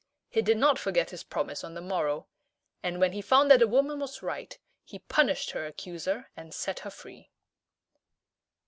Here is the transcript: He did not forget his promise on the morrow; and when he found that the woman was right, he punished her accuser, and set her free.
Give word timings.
He 0.31 0.41
did 0.41 0.57
not 0.57 0.79
forget 0.79 1.11
his 1.11 1.21
promise 1.23 1.63
on 1.63 1.75
the 1.75 1.79
morrow; 1.79 2.25
and 2.81 2.99
when 2.99 3.11
he 3.11 3.21
found 3.21 3.51
that 3.51 3.59
the 3.59 3.67
woman 3.67 3.99
was 3.99 4.23
right, 4.23 4.57
he 4.83 4.97
punished 4.97 5.51
her 5.51 5.67
accuser, 5.67 6.31
and 6.35 6.55
set 6.55 6.79
her 6.79 6.89
free. 6.89 7.29